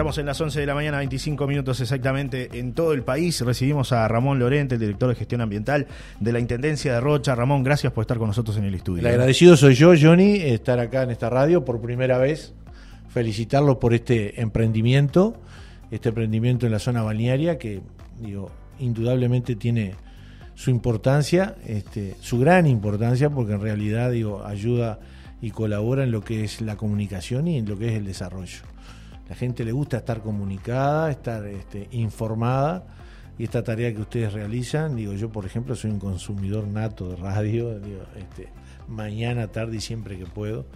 [0.00, 3.38] Estamos en las 11 de la mañana, 25 minutos exactamente en todo el país.
[3.42, 5.88] Recibimos a Ramón Lorente, el director de gestión ambiental
[6.18, 7.34] de la Intendencia de Rocha.
[7.34, 9.00] Ramón, gracias por estar con nosotros en el estudio.
[9.00, 12.54] El agradecido soy yo, Johnny, estar acá en esta radio por primera vez.
[13.10, 15.38] Felicitarlo por este emprendimiento,
[15.90, 17.82] este emprendimiento en la zona balnearia que,
[18.22, 19.96] digo, indudablemente tiene
[20.54, 24.98] su importancia, este, su gran importancia, porque en realidad, digo, ayuda
[25.42, 28.62] y colabora en lo que es la comunicación y en lo que es el desarrollo.
[29.30, 32.84] La gente le gusta estar comunicada, estar este, informada
[33.38, 37.14] y esta tarea que ustedes realizan, digo yo por ejemplo soy un consumidor nato de
[37.14, 38.48] radio, digo, este,
[38.88, 40.66] mañana, tarde y siempre que puedo.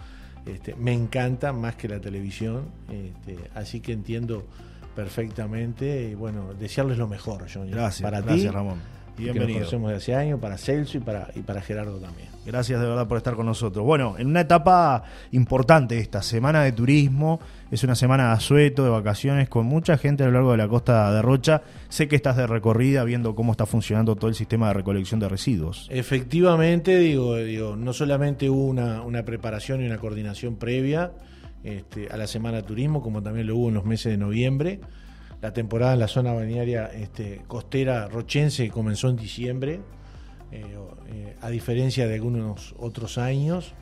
[0.45, 4.47] Este, me encanta más que la televisión, este, así que entiendo
[4.95, 7.71] perfectamente y bueno, desearles lo mejor, Johnny.
[7.71, 8.79] Gracias, para gracias ti, Ramón.
[9.17, 9.47] Bienvenido.
[9.47, 12.27] Que nos conocemos de hace años, para Celso y para, y para Gerardo también.
[12.45, 13.85] Gracias de verdad por estar con nosotros.
[13.85, 17.39] Bueno, en una etapa importante esta, semana de turismo,
[17.71, 20.67] es una semana de asueto, de vacaciones, con mucha gente a lo largo de la
[20.67, 21.61] costa de Rocha.
[21.89, 25.29] Sé que estás de recorrida viendo cómo está funcionando todo el sistema de recolección de
[25.29, 25.87] residuos.
[25.89, 31.11] Efectivamente, digo, digo no solamente hubo una, una preparación y una coordinación previa
[31.63, 34.81] este, a la semana de turismo, como también lo hubo en los meses de noviembre
[35.45, 39.79] la temporada en la zona balnearia este, costera rochense comenzó en diciembre,
[40.51, 40.65] eh,
[41.09, 43.75] eh, a diferencia de algunos otros años.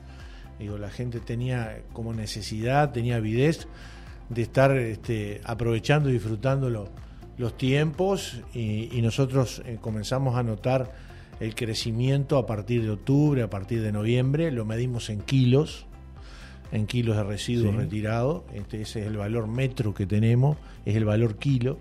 [0.60, 3.68] La gente tenía como necesidad, tenía avidez
[4.30, 10.92] de estar este, aprovechando y disfrutando los tiempos y, nosotros eh, comenzamos a notar
[11.40, 15.86] el crecimiento a partir de octubre, a partir de noviembre, lo medimos en kilos,
[16.74, 18.42] en kilos de residuos retirados.
[18.54, 21.78] Este, ese es el valor metro que tenemos, es el valor kilo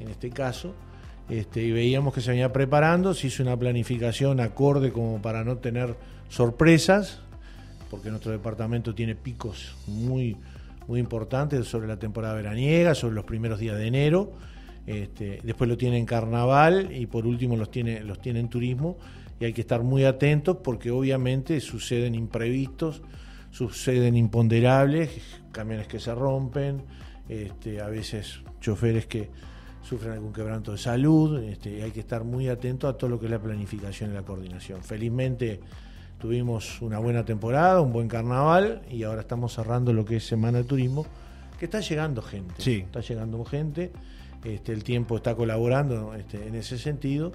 [0.00, 0.74] en este caso.
[1.28, 5.56] Este, y veíamos que se venía preparando, se hizo una planificación acorde como para no
[5.58, 5.94] tener
[6.28, 7.20] sorpresas,
[7.90, 10.36] porque nuestro departamento tiene picos muy,
[10.88, 14.32] muy importantes sobre la temporada veraniega, sobre los primeros días de enero.
[14.86, 18.98] Este, después lo tiene en carnaval y por último los tiene, los tiene en turismo
[19.40, 23.00] y hay que estar muy atentos porque obviamente suceden imprevistos
[23.54, 25.10] suceden imponderables,
[25.52, 26.82] camiones que se rompen,
[27.28, 29.30] este, a veces choferes que
[29.80, 33.26] sufren algún quebranto de salud, este, hay que estar muy atento a todo lo que
[33.26, 34.82] es la planificación y la coordinación.
[34.82, 35.60] Felizmente
[36.18, 40.58] tuvimos una buena temporada, un buen carnaval y ahora estamos cerrando lo que es Semana
[40.58, 41.06] de Turismo,
[41.56, 42.80] que está llegando gente, sí.
[42.80, 43.92] está llegando gente,
[44.42, 47.30] este, el tiempo está colaborando este, en ese sentido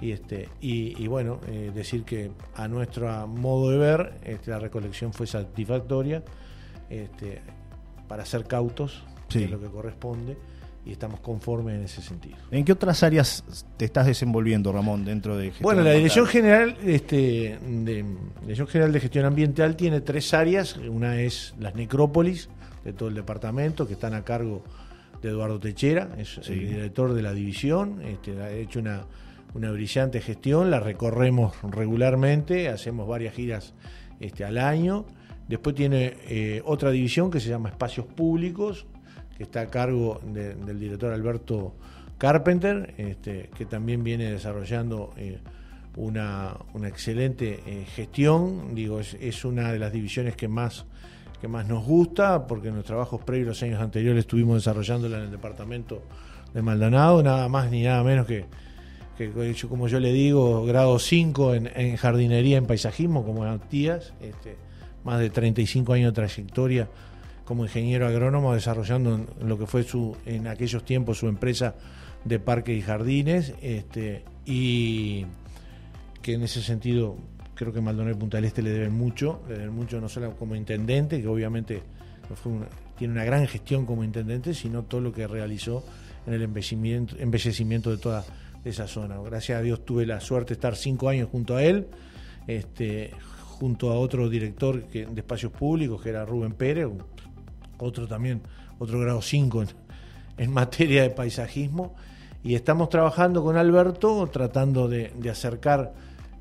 [0.00, 5.12] y este y, bueno eh, decir que a nuestro modo de ver este, la recolección
[5.12, 6.22] fue satisfactoria
[6.88, 7.42] este,
[8.08, 10.36] para ser cautos que es lo que corresponde
[10.84, 12.36] y estamos conformes en ese sentido.
[12.50, 13.44] ¿En qué otras áreas
[13.76, 18.04] te estás desenvolviendo, Ramón, dentro de gestión Bueno, la Dirección General, este, de,
[18.40, 20.76] Dirección General de Gestión Ambiental tiene tres áreas.
[20.76, 22.48] Una es las necrópolis
[22.82, 24.64] de todo el departamento, que están a cargo
[25.20, 28.00] de Eduardo Techera, es el director de la división.
[28.02, 29.04] Este, ha hecho una
[29.54, 33.74] una brillante gestión, la recorremos regularmente, hacemos varias giras
[34.20, 35.06] este, al año.
[35.48, 38.86] Después tiene eh, otra división que se llama Espacios Públicos,
[39.36, 41.74] que está a cargo del director Alberto
[42.18, 45.38] Carpenter, este, que también viene desarrollando eh,
[45.96, 48.74] una, excelente eh, gestión.
[48.74, 50.84] Digo, es, una de las divisiones que más,
[51.40, 55.24] que más nos gusta, porque en los trabajos previos los años anteriores estuvimos desarrollándola en
[55.24, 56.02] el departamento
[56.54, 58.44] de Maldonado, nada más ni nada menos que
[59.28, 64.56] que como yo le digo, grado 5 en, jardinería, en paisajismo, como Matías, este,
[65.04, 66.88] más de 35 años de trayectoria
[67.44, 71.74] como ingeniero agrónomo, desarrollando lo que fue su, en aquellos tiempos su empresa
[72.24, 75.26] de parques y jardines, este, y
[76.22, 77.18] que en ese sentido
[77.54, 80.54] creo que Maldonado Punta del Este le deben mucho, le deben mucho no solo como
[80.54, 81.82] intendente, que obviamente
[82.96, 85.84] tiene una gran gestión como intendente, sino todo lo que realizó
[86.26, 88.24] en el embellecimiento, embellecimiento de toda
[88.64, 89.18] de esa zona.
[89.18, 91.86] Gracias a Dios tuve la suerte de estar cinco años junto a él,
[92.46, 93.12] este,
[93.58, 96.88] junto a otro director que, de espacios públicos, que era Rubén Pérez,
[97.78, 98.42] otro también,
[98.78, 99.64] otro grado 5
[100.38, 101.94] en, materia de paisajismo.
[102.42, 105.92] Y estamos trabajando con Alberto, tratando de, acercar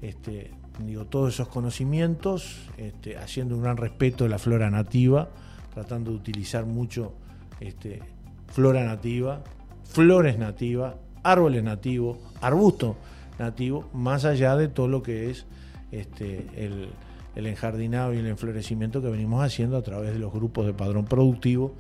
[0.01, 0.51] este,
[0.85, 5.29] digo, todos esos conocimientos, este, haciendo un gran respeto de la flora nativa,
[5.73, 7.13] tratando de utilizar mucho
[7.59, 8.01] este,
[8.47, 9.43] flora nativa,
[9.83, 12.95] flores nativas, árboles nativos, arbustos
[13.37, 15.45] nativos, más allá de todo lo que es
[15.91, 16.89] este, el,
[17.35, 21.73] enjardinado y el enflorecimiento que venimos haciendo a través de los grupos de padrón productivo,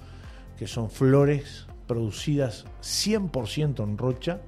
[0.57, 4.39] que son flores producidas 100% en rocha,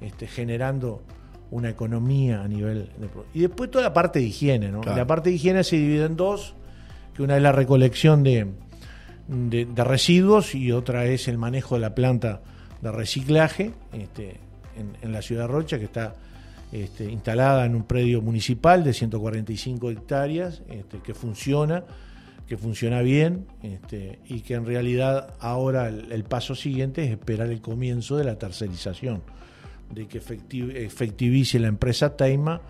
[0.00, 1.02] este, generando
[1.50, 3.08] una economía a nivel de...
[3.34, 4.82] Y después toda la parte de higiene, ¿no?
[4.82, 6.54] La parte de higiene se divide en dos,
[7.14, 8.48] que una es la recolección de,
[9.28, 12.42] de, residuos y otra es el manejo de la planta
[12.84, 14.36] de reciclaje este,
[15.02, 16.14] en, la ciudad de Rocha, que está
[16.70, 21.84] este, instalada en un predio municipal de 145 hectáreas, este, que funciona,
[22.46, 23.46] que funciona bien,
[24.28, 29.22] y que en realidad ahora el, paso siguiente es esperar el comienzo de la tercerización,
[29.90, 32.60] de que efectivice la empresa Teima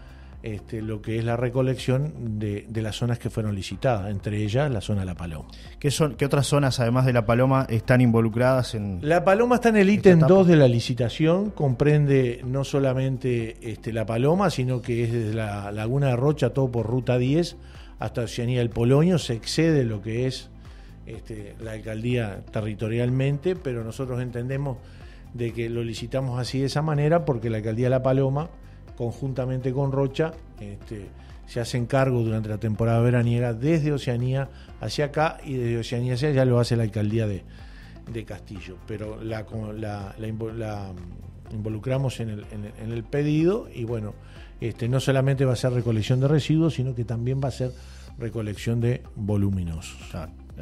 [0.44, 4.82] este, lo que es la recolección de, las zonas que fueron licitadas, entre ellas la
[4.82, 5.48] zona de La Paloma.
[5.78, 8.98] ¿Qué, son, ¿Qué otras zonas, además de La Paloma, están involucradas en...?
[9.00, 14.04] La Paloma está en el ítem 2 de la licitación, comprende no solamente este, La
[14.04, 17.56] Paloma, sino que es desde la Laguna de Rocha, todo por Ruta 10,
[17.98, 20.50] hasta Oceanía del Polonio, se excede lo que es
[21.06, 24.76] este, la alcaldía territorialmente, pero nosotros entendemos
[25.32, 28.50] de que lo licitamos así de esa manera porque la alcaldía de La Paloma
[28.96, 31.06] conjuntamente con Rocha, este,
[31.46, 34.48] se hacen cargo durante la temporada veraniega desde Oceanía
[34.80, 37.42] hacia acá y desde Oceanía hacia allá lo hace la alcaldía de,
[38.24, 38.76] Castillo.
[38.86, 40.92] Pero la, la,
[41.52, 44.14] involucramos en el, en el, pedido y bueno,
[44.60, 47.72] este, no solamente va a ser recolección de residuos, sino que también va a ser
[48.18, 49.98] recolección de voluminosos.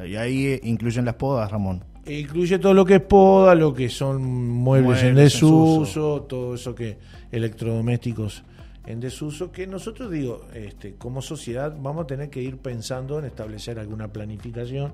[0.07, 1.85] Y ahí eh, incluyen las podas, Ramón.
[2.05, 6.75] E incluye todo lo que es poda, lo que son muebles, en desuso, todo eso
[6.75, 6.99] que
[7.33, 8.45] electrodomésticos
[8.87, 13.25] en desuso, que nosotros digo, este, como sociedad vamos a tener que ir pensando en
[13.25, 14.93] establecer alguna planificación,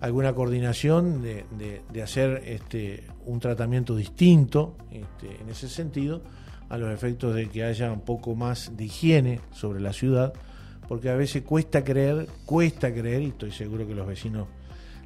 [0.00, 6.22] alguna coordinación de, hacer este, un tratamiento distinto este, en ese sentido,
[6.68, 10.32] a los efectos de que haya un poco más de higiene sobre la ciudad,
[10.88, 14.46] porque a veces cuesta creer, cuesta creer, y estoy seguro que los vecinos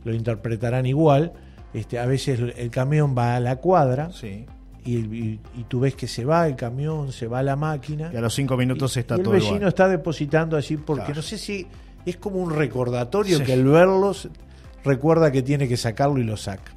[0.04, 1.32] lo interpretarán igual.
[1.72, 4.10] Este, a veces el camión va a la cuadra
[4.84, 5.38] y,
[5.68, 8.10] tú ves que se va el camión, se va la máquina.
[8.12, 9.34] Y a los cinco minutos está todo.
[9.34, 11.66] El vecino está depositando así porque no sé si
[12.04, 14.28] es como un recordatorio que al verlos
[14.84, 16.72] recuerda que tiene que sacarlo y lo saca.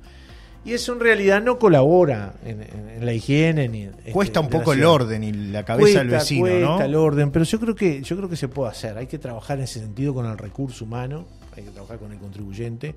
[0.66, 4.86] Y eso en realidad no colabora en, la higiene ni este, cuesta un poco el
[4.86, 8.30] orden y la cabeza del vecino, cuesta el orden, pero yo creo que yo creo
[8.30, 8.98] que se puede hacer.
[8.98, 11.26] Hay que trabajar en ese sentido con el recurso humano
[11.58, 12.96] hay que trabajar con el contribuyente,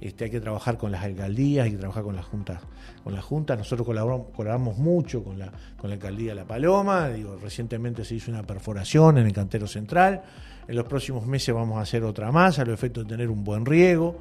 [0.00, 3.58] este, hay que trabajar con las alcaldías, hay que trabajar con las juntas.
[3.58, 5.52] Nosotros colaboramos, mucho con la,
[5.82, 7.10] alcaldía de La Paloma,
[7.42, 10.22] recientemente se hizo una perforación en el cantero central,
[10.66, 13.44] en los próximos meses vamos a hacer otra más, a lo efecto de tener un
[13.44, 14.18] buen riego.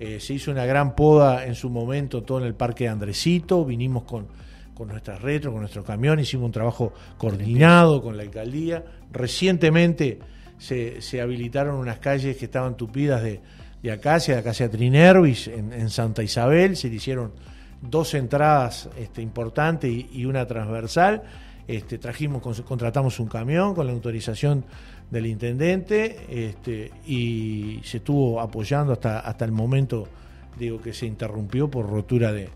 [0.00, 3.64] Eh, se hizo una gran poda en su momento todo en el parque de Andresito,
[3.64, 4.26] vinimos con,
[4.74, 8.84] con nuestras retro, con nuestro camión, hicimos un trabajo coordinado con la alcaldía.
[9.12, 10.18] Recientemente
[10.58, 13.40] se, habilitaron unas calles que estaban tupidas de,
[13.82, 17.32] de acacia, de acacia trinervis, en, Santa Isabel, se le hicieron
[17.80, 21.22] dos entradas este, importantes y, una transversal.
[21.66, 24.64] Este, trajimos, contratamos un camión con la autorización
[25.10, 30.08] del intendente este, y se estuvo apoyando hasta, hasta el momento
[30.58, 32.50] digo que se interrumpió por rotura de,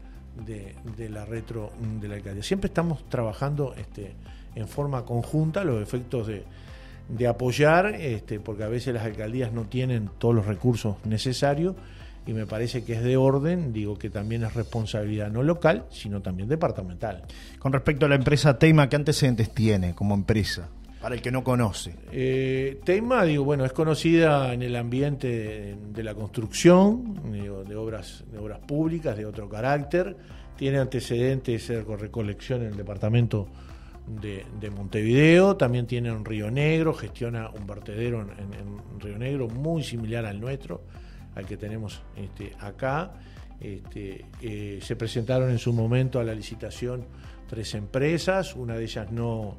[0.44, 2.42] de, la retro de la alcaldía.
[2.42, 4.14] Siempre estamos trabajando este,
[4.54, 6.44] en forma conjunta los efectos de,
[7.08, 11.74] de apoyar, este, porque a veces las alcaldías no tienen todos los recursos necesarios
[12.26, 16.20] y me parece que es de orden, digo que también es responsabilidad no local, sino
[16.20, 17.22] también departamental.
[17.58, 20.68] Con respecto a la empresa Teima, ¿qué antecedentes tiene como empresa?
[21.00, 21.94] Para el que no conoce.
[22.10, 28.38] Eh, Teima, digo, bueno, es conocida en el ambiente de, la construcción, de, obras, de
[28.38, 30.16] obras públicas de otro carácter,
[30.56, 33.46] tiene antecedentes de recolección en el departamento
[34.06, 40.24] de, Montevideo, también tiene un Río Negro, gestiona un vertedero en, Río Negro muy similar
[40.26, 40.84] al nuestro,
[41.34, 43.12] al que tenemos este, acá.
[43.60, 47.06] Este, eh, se presentaron en su momento a la licitación
[47.48, 49.56] tres empresas, una de ellas no,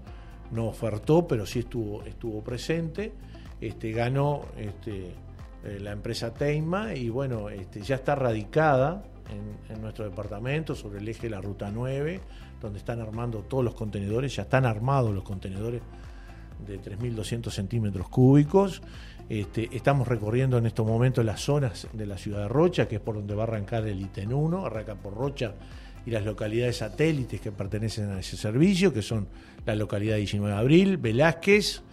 [0.51, 3.13] no ofertó, pero sí estuvo, estuvo presente.
[3.59, 5.13] Este, ganó este,
[5.63, 11.07] eh, la empresa Teima y bueno, ya está radicada en, en, nuestro departamento sobre el
[11.09, 12.21] eje de la Ruta 9
[12.61, 15.81] donde están armando todos los contenedores, ya están armados los contenedores
[16.65, 18.81] de 3.200 centímetros cúbicos.
[19.29, 23.01] Este, estamos recorriendo en estos momentos las zonas de la ciudad de Rocha, que es
[23.01, 25.53] por donde va a arrancar el ITEN 1, arranca por Rocha
[26.05, 29.27] y las localidades satélites que pertenecen a ese servicio, que son
[29.65, 31.83] la localidad 19 de Abril, Velázquez,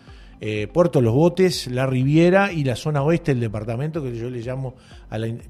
[0.41, 4.41] eh, Puerto Los Botes, La Riviera y la zona oeste del departamento, que yo le
[4.41, 4.75] llamo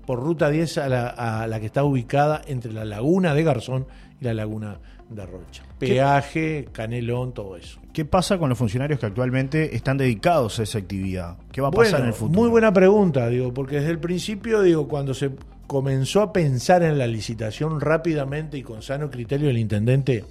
[0.06, 3.86] por ruta 10 a la, a la que está ubicada entre la laguna de Garzón
[4.20, 5.62] y la laguna de Rocha.
[5.78, 7.80] Peaje, canelón, todo eso.
[7.92, 11.36] ¿Qué pasa con los funcionarios que actualmente están dedicados a esa actividad?
[11.52, 12.40] ¿Qué va a pasar en el futuro?
[12.40, 15.30] Muy buena pregunta, digo, porque desde el principio, digo, cuando se
[15.66, 20.24] comenzó a pensar en la licitación rápidamente y con sano criterio el intendente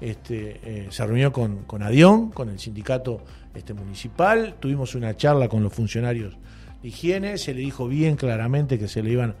[0.00, 3.20] este, eh, se reunió con, con Adión, con el sindicato
[3.54, 6.36] este, municipal, tuvimos una charla con los funcionarios
[6.82, 9.34] de higiene, se le dijo bien claramente que se le iban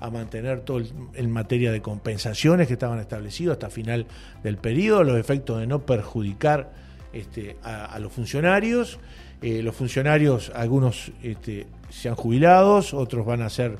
[0.00, 0.82] a mantener todo
[1.14, 4.06] en materia de compensaciones que estaban establecidos hasta final
[4.42, 6.72] del periodo, los efectos de no perjudicar
[7.12, 8.98] este, a, los funcionarios.
[9.42, 13.78] Eh, los funcionarios, algunos este, se han jubilado, otros van a ser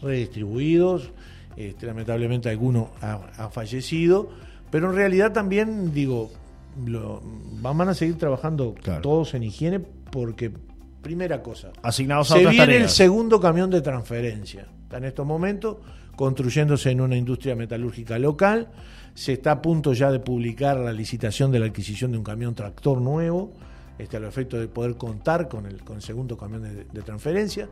[0.00, 1.10] redistribuidos,
[1.56, 4.30] este, lamentablemente algunos han fallecido,
[4.70, 6.30] pero en realidad también, digo,
[6.76, 10.52] van a seguir trabajando todos en higiene porque,
[11.02, 14.66] primera cosa, asignados a se viene el segundo camión de transferencia.
[14.84, 15.78] Está en estos momentos
[16.16, 18.68] construyéndose en una industria metalúrgica local.
[19.14, 22.54] Se está a punto ya de publicar la licitación de la adquisición de un camión
[22.54, 23.52] tractor nuevo,
[23.98, 27.68] este, a los efectos de poder contar con el, con el segundo camión de, transferencia.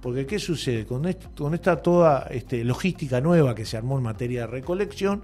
[0.00, 0.84] Porque ¿qué sucede?
[0.84, 5.22] Con, con esta toda este, logística nueva que se armó en materia de recolección,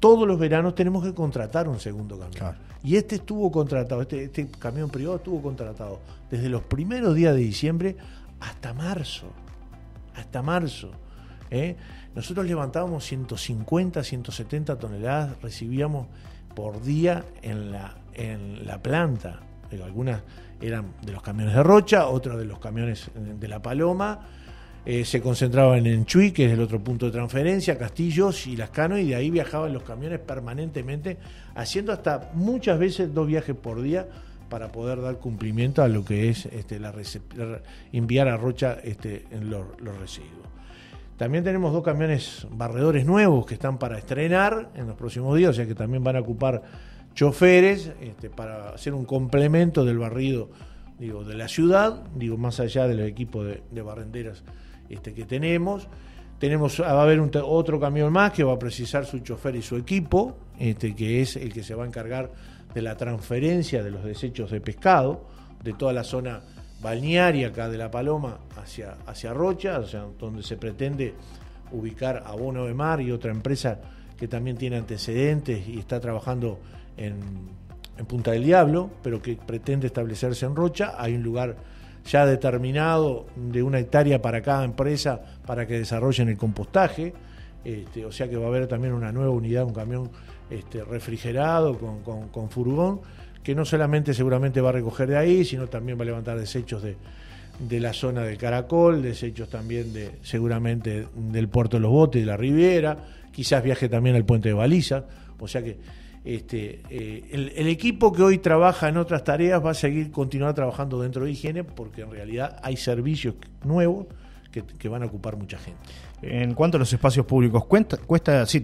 [0.00, 2.56] todos los veranos tenemos que contratar un segundo camión.
[2.82, 7.40] Y este estuvo contratado, este, este camión privado estuvo contratado desde los primeros días de
[7.40, 7.96] diciembre
[8.40, 9.26] hasta marzo.
[10.14, 10.90] Hasta marzo.
[11.50, 11.76] ¿eh?
[12.14, 16.08] Nosotros levantábamos 150, 170 toneladas, recibíamos
[16.54, 19.40] por día en la, en la planta.
[19.82, 20.22] Algunas
[20.60, 24.20] eran de los camiones de Rocha, otras de los camiones de La Paloma
[24.86, 28.98] eh, se concentraban en Chuy, que es el otro punto de transferencia, Castillos y Lascano,
[28.98, 31.16] y de ahí viajaban los camiones permanentemente,
[31.54, 34.06] haciendo hasta muchas veces dos viajes por día
[34.50, 36.92] para poder dar cumplimiento a lo que es este, la
[37.92, 39.64] enviar a Rocha este, en los,
[39.98, 40.48] residuos.
[41.16, 45.54] También tenemos dos camiones barredores nuevos que están para estrenar en los próximos días, o
[45.54, 46.62] sea que también van a ocupar
[47.14, 50.50] choferes este, para hacer un complemento del barrido
[50.98, 54.44] digo, de la ciudad, digo, más allá de los equipos de, de barrenderas
[54.88, 55.88] este, que tenemos.
[56.38, 59.76] Tenemos, va a haber otro camión más que va a precisar su chofer y su
[59.76, 62.30] equipo, este, que es el que se va a encargar
[62.74, 65.26] de la transferencia de los desechos de pescado
[65.62, 66.42] de toda la zona
[66.82, 71.14] balnearia acá de La Paloma hacia, hacia Rocha, o sea, donde se pretende
[71.72, 73.80] ubicar a Bono de Mar y otra empresa
[74.18, 76.58] que también tiene antecedentes y está trabajando
[76.96, 77.14] en,
[77.96, 80.94] en Punta del Diablo, pero que pretende establecerse en Rocha.
[80.98, 81.56] Hay un lugar
[82.06, 87.14] ya determinado de una hectárea para cada empresa para que desarrollen el compostaje.
[87.64, 90.10] Este, o sea que va a haber también una nueva unidad, un camión
[90.50, 93.00] este, refrigerado con, con, furgón,
[93.42, 96.82] que no solamente seguramente va a recoger de ahí, sino también va a levantar desechos
[96.82, 96.96] de,
[97.58, 102.26] de la zona del Caracol, desechos también de seguramente del puerto de los Botes, de
[102.26, 102.98] la Riviera,
[103.32, 105.04] quizás viaje también al puente de Baliza.
[105.38, 105.78] O sea que
[106.24, 111.00] este, eh, el, equipo que hoy trabaja en otras tareas va a seguir continuar trabajando
[111.00, 114.06] dentro de higiene porque en realidad hay servicios nuevos
[114.50, 115.80] que, van a ocupar mucha gente.
[116.22, 118.60] En cuanto a los espacios públicos, cuesta, cuesta, sí,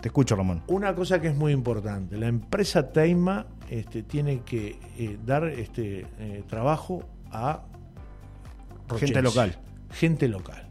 [0.00, 0.62] te escucho Ramón.
[0.68, 6.06] Una cosa que es muy importante, la empresa Teima este, tiene que eh, dar este,
[6.20, 7.64] eh, trabajo a
[8.96, 9.58] gente local.
[9.90, 10.68] Gente local.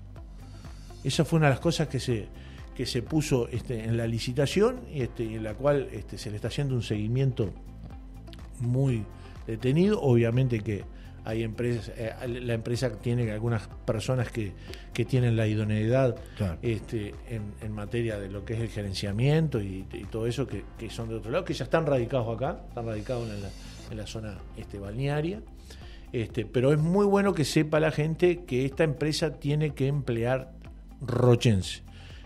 [1.03, 2.27] Esa fue una de las cosas que se,
[2.75, 6.37] que se puso este, en la licitación y este, en la cual este, se le
[6.37, 7.51] está haciendo un seguimiento
[8.59, 9.05] muy
[9.45, 10.01] detenido.
[10.01, 10.83] Obviamente que
[11.25, 14.53] hay empresas, eh, la empresa tiene algunas personas que,
[14.93, 16.15] que tienen la idoneidad
[16.61, 21.15] este, en, materia de lo que es el gerenciamiento y, todo eso que, son de
[21.15, 23.49] otro lado, que ya están radicados acá, están radicados en la,
[23.91, 25.41] en la zona este, balnearia.
[26.11, 30.51] Este, pero es muy bueno que sepa la gente que esta empresa tiene que emplear
[31.01, 31.81] rochense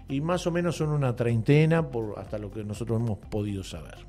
[0.09, 4.07] y más o menos son una treintena por hasta lo que nosotros hemos podido saber.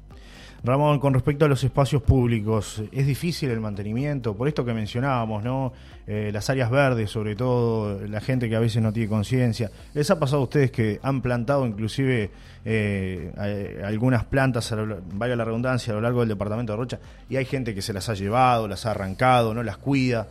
[0.65, 5.45] Ramón, con respecto a los espacios públicos, es difícil el mantenimiento, por esto que mencionábamos,
[5.45, 5.73] ¿no?
[6.05, 9.71] Eh, las áreas verdes, sobre todo, la gente que a veces no tiene conciencia.
[9.95, 12.31] ¿Les ha pasado a ustedes que han plantado inclusive
[12.65, 14.75] eh, algunas plantas,
[15.15, 16.99] vaya la redundancia, a lo largo del departamento de Rocha,
[17.31, 20.27] y hay gente que se las ha llevado, las ha arrancado, no las cuida?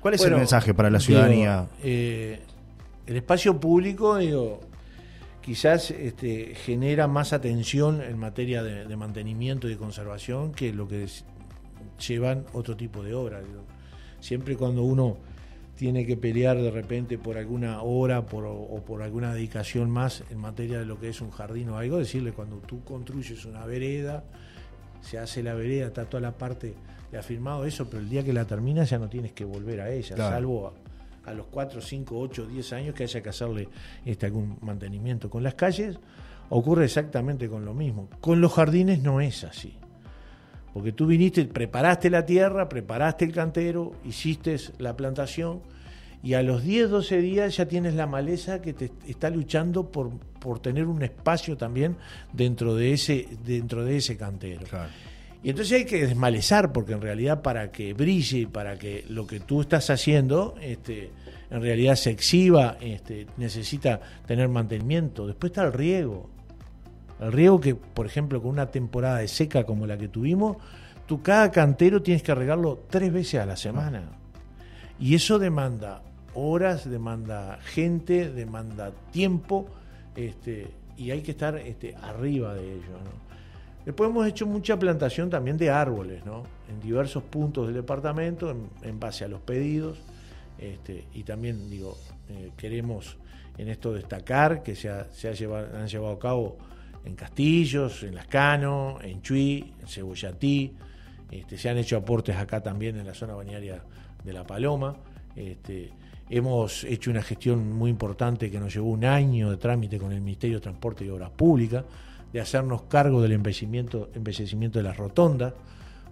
[0.00, 1.66] ¿Cuál es el mensaje para la ciudadanía?
[1.82, 2.40] Eh,
[3.06, 4.60] el espacio público, digo,
[5.46, 11.06] quizás este, genera más atención en materia de, mantenimiento y de conservación que lo que
[12.04, 13.44] llevan otro tipo de obras.
[14.18, 15.18] Siempre cuando uno
[15.76, 20.80] tiene que pelear de repente por alguna hora o por alguna dedicación más en materia
[20.80, 24.24] de lo que es un jardín o algo, decirle cuando tú construyes una vereda,
[25.00, 26.74] se hace la vereda, está toda la parte
[27.12, 29.92] de afirmado eso, pero el día que la terminas ya no tienes que volver a
[29.92, 30.72] ella, salvo a
[31.34, 33.68] los 4, 5, 8, 10 años que haya que hacerle
[34.04, 35.30] este, algún mantenimiento.
[35.30, 35.98] Con las calles
[36.48, 38.08] ocurre exactamente con lo mismo.
[38.20, 39.76] Con los jardines no es así.
[40.72, 45.62] Porque tú viniste, preparaste la tierra, preparaste el cantero, hiciste la plantación
[46.22, 50.18] y a los 10, 12 días ya tienes la maleza que te está luchando por,
[50.40, 51.96] por tener un espacio también
[52.32, 54.66] dentro de ese, dentro de ese cantero.
[55.46, 59.38] Y entonces hay que desmalezar, porque en realidad para que brille, para que lo que
[59.38, 61.12] tú estás haciendo, este,
[61.52, 65.24] en realidad se exhiba, este, necesita tener mantenimiento.
[65.24, 66.28] Después está el riego.
[67.20, 70.56] El riego que, por ejemplo, con una temporada de seca como la que tuvimos,
[71.06, 74.02] tú cada cantero tienes que regarlo tres veces a la semana.
[74.98, 76.02] Y eso demanda
[76.34, 79.68] horas, demanda gente, demanda tiempo,
[80.16, 82.98] este, y hay que estar este, arriba de ello.
[83.86, 86.42] Después hemos hecho mucha plantación también de árboles, ¿no?
[86.68, 89.98] En diversos puntos del departamento, en, base a los pedidos.
[90.58, 91.96] Este, y también, digo,
[92.28, 93.16] eh, queremos
[93.56, 96.58] en esto destacar que se, se llevado, han llevado a cabo
[97.04, 100.74] en Castillos, en Lascano, en Chuy, en Cebollatí.
[101.30, 103.82] Este, se han hecho aportes acá también en la zona bañaria
[104.24, 104.96] de La Paloma.
[105.36, 105.92] Este,
[106.28, 110.20] hemos hecho una gestión muy importante que nos llevó un año de trámite con el
[110.20, 111.84] Ministerio de Transporte y Obras Públicas,
[112.36, 115.54] de hacernos cargo del embellecimiento, de las rotondas,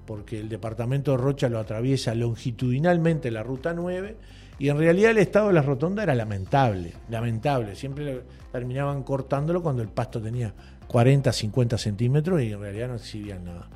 [0.07, 4.17] porque el departamento de Rocha lo atraviesa longitudinalmente la ruta 9
[4.59, 7.75] y en realidad el estado de las rotondas era lamentable, lamentable.
[7.75, 10.55] Siempre terminaban cortándolo cuando el pasto tenía
[10.87, 13.69] 40, 50 centímetros y en realidad no exhibían nada.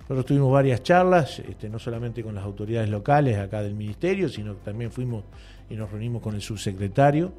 [0.00, 4.56] Nosotros tuvimos varias charlas, este, no solamente con las autoridades locales acá del ministerio, sino
[4.56, 5.24] que también fuimos
[5.70, 7.32] y nos reunimos con el subsecretario.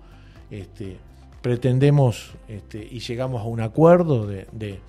[0.50, 0.98] Este,
[1.46, 4.80] pretendemos este, y llegamos a un acuerdo de,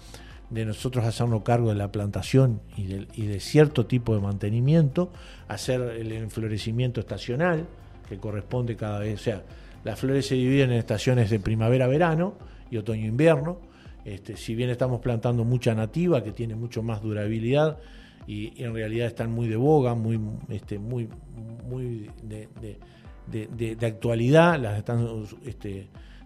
[0.49, 5.13] nosotros hacernos cargo de la plantación y de, de, cierto tipo de mantenimiento,
[5.49, 7.67] hacer el enflorecimiento estacional,
[8.09, 9.43] que corresponde cada vez, o sea,
[9.85, 12.33] las flores se dividen en estaciones de primavera-verano
[12.71, 13.59] y otoño-invierno,
[14.07, 17.77] este, si bien estamos plantando mucha nativa que tiene mucho más durabilidad
[18.27, 21.07] y, en realidad están muy de boga, muy, este, muy,
[21.69, 22.79] muy de,
[23.87, 25.07] actualidad, las están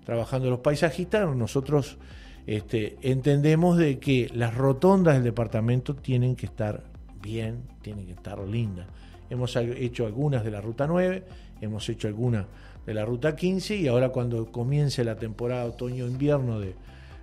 [0.05, 1.99] trabajando los paisajistas, nosotros
[2.47, 6.85] este, entendemos de que las rotondas del departamento tienen que estar
[7.23, 8.87] bien, tienen que estar lindas.
[9.29, 11.25] Hemos hecho algunas de la ruta 9,
[11.61, 12.47] hemos hecho algunas
[12.85, 16.75] de la ruta 15 y ahora cuando comience la temporada otoño-invierno de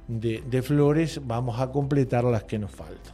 [0.07, 3.13] de, flores, vamos a completar las que nos faltan.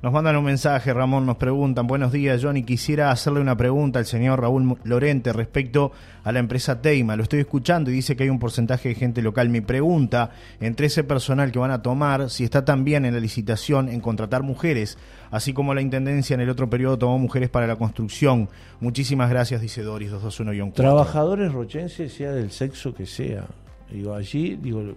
[0.00, 4.06] Nos mandan un mensaje, Ramón, nos preguntan, buenos días Johnny, quisiera hacerle una pregunta al
[4.06, 5.90] señor Raúl Lorente respecto
[6.22, 7.16] a la empresa Teima.
[7.16, 9.48] Lo estoy escuchando y dice que hay un porcentaje de gente local.
[9.48, 10.30] Mi pregunta,
[10.60, 14.44] entre ese personal que van a tomar, si está también en la licitación en contratar
[14.44, 14.98] mujeres,
[15.32, 18.48] así como la Intendencia en el otro periodo tomó mujeres para la construcción.
[18.78, 23.46] Muchísimas gracias, dice Doris 221 Trabajadores rochenses, sea del sexo que sea.
[23.90, 24.94] Digo, allí, digo,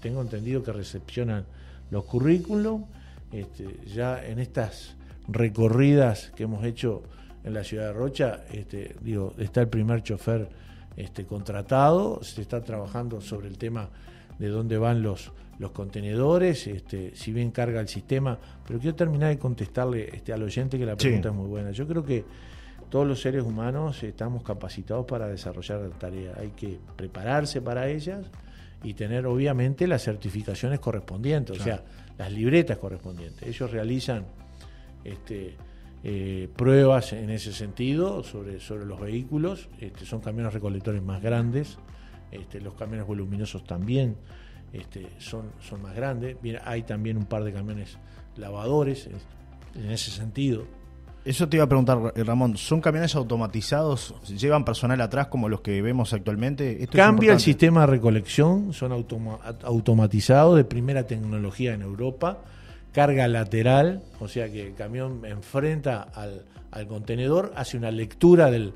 [0.00, 1.44] tengo entendido que recepcionan
[1.90, 2.80] los currículos,
[3.32, 4.96] este, ya en estas
[5.28, 7.02] recorridas que hemos hecho
[7.44, 10.48] en la ciudad de Rocha, este, digo, está el primer chofer
[10.96, 13.88] este, contratado, se está trabajando sobre el tema
[14.38, 19.30] de dónde van los, los contenedores, este, si bien carga el sistema, pero quiero terminar
[19.30, 21.70] de contestarle este, al oyente que la pregunta es muy buena.
[21.70, 22.24] Yo creo que
[22.88, 26.34] todos los seres humanos estamos capacitados para desarrollar la tarea.
[26.38, 28.26] Hay que prepararse para ellas
[28.82, 31.82] y tener obviamente las certificaciones correspondientes, o sea,
[32.16, 33.46] las libretas correspondientes.
[33.46, 34.24] Ellos realizan
[35.04, 35.56] este,
[36.02, 41.78] eh, pruebas en ese sentido sobre, sobre los vehículos, este, son camiones recolectores más grandes,
[42.30, 44.16] este, los camiones voluminosos también
[44.72, 47.98] este, son, son más grandes, hay también un par de camiones
[48.36, 49.08] lavadores
[49.74, 50.79] en ese sentido
[51.24, 52.56] eso te iba a preguntar, eh, Ramón.
[52.56, 54.14] ¿Son camiones automatizados?
[54.28, 56.88] ¿Llevan personal atrás como los que vemos actualmente?
[56.90, 62.38] Cambia el sistema de recolección, son automatizados de primera tecnología en Europa.
[62.92, 68.72] Carga lateral, o sea que el camión enfrenta al, contenedor, hace una lectura del,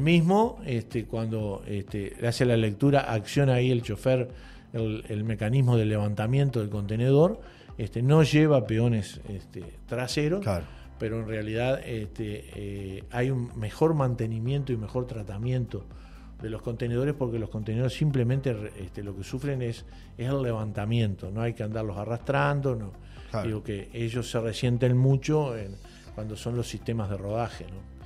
[0.00, 0.58] mismo.
[0.66, 4.28] Este, cuando este, hace la lectura, acciona ahí el chofer
[4.72, 7.40] el, mecanismo de levantamiento del contenedor.
[7.76, 10.40] Este, no lleva peones este, traseros.
[10.40, 15.84] Claro pero en realidad este, eh, hay un mejor mantenimiento y mejor tratamiento
[16.42, 19.84] de los contenedores porque los contenedores simplemente este, lo que sufren es,
[20.16, 22.92] es el levantamiento, no hay que andarlos arrastrando, no.
[23.42, 25.54] digo que ellos se resienten mucho
[26.14, 27.64] cuando son los sistemas de rodaje.
[27.64, 27.98] ¿no?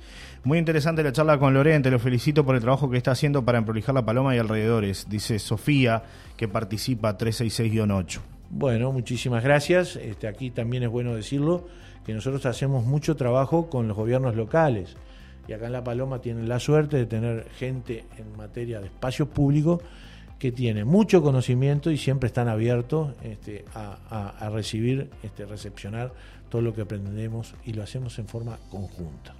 [0.45, 3.59] Muy interesante la charla con Lorente, lo felicito por el trabajo que está haciendo para
[3.59, 6.03] emprolijar la paloma y alrededores, dice Sofía,
[6.35, 8.19] que participa 366-8.
[8.49, 9.95] Bueno, muchísimas gracias.
[9.95, 11.65] Este, aquí también es bueno decirlo
[12.05, 14.95] que nosotros hacemos mucho trabajo con los gobiernos locales.
[15.47, 19.27] Y acá en La Paloma tienen la suerte de tener gente en materia de espacio
[19.27, 19.81] público
[20.39, 26.13] que tiene mucho conocimiento y siempre están abiertos este, a, recibir, este, recepcionar
[26.49, 29.33] todo lo que aprendemos y lo hacemos en forma conjunta.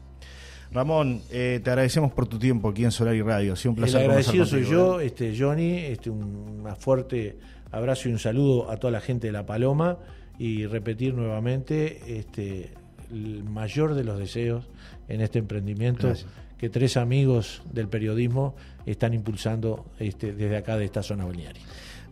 [0.71, 3.53] Ramón, eh, te agradecemos por tu tiempo aquí en Solar y Radio.
[3.65, 4.01] un placer.
[4.01, 5.07] El agradecido soy yo, ¿eh?
[5.07, 5.77] este, Johnny.
[5.77, 7.37] Este, un fuerte
[7.71, 9.97] abrazo y un saludo a toda la gente de La Paloma
[10.39, 12.71] y repetir nuevamente, este,
[13.11, 14.67] el mayor de los deseos
[15.07, 16.13] en este emprendimiento
[16.57, 21.61] que tres amigos del periodismo están impulsando este, desde acá de esta zona balnearia.